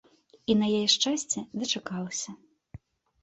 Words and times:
І, 0.35 0.53
на 0.61 0.69
яе 0.77 0.85
шчасце, 0.93 1.43
дачакалася. 1.63 2.31